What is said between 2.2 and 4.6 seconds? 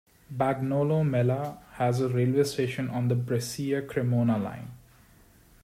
station on the Brescia-Cremona